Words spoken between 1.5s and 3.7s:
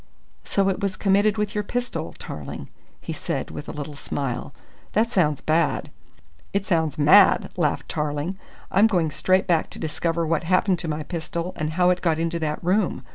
your pistol, Tarling?" he said with